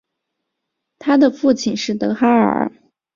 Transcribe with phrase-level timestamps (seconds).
[0.97, 2.71] 她的父亲是德哈尔。